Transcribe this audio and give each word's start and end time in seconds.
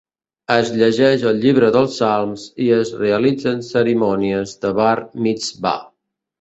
Es 0.53 0.69
llegeix 0.77 1.25
el 1.31 1.37
llibre 1.43 1.69
dels 1.75 1.99
Salms 2.01 2.47
i 2.67 2.71
es 2.79 2.95
realitzen 3.03 3.63
cerimònies 3.71 4.59
de 4.67 4.75
Bar 4.83 4.99
Mitsvà. 5.29 5.79